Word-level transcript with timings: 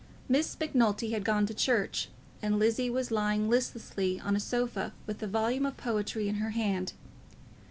Miss 0.27 0.57
Macnulty 0.59 1.11
had 1.11 1.23
gone 1.23 1.45
to 1.45 1.53
church, 1.53 2.09
and 2.41 2.57
Lizzie 2.57 2.89
was 2.89 3.11
lying 3.11 3.47
listlessly 3.47 4.19
on 4.19 4.35
a 4.35 4.39
sofa 4.39 4.93
with 5.05 5.21
a 5.21 5.27
volume 5.27 5.63
of 5.67 5.77
poetry 5.77 6.27
in 6.27 6.37
her 6.37 6.49
hand. 6.57 6.93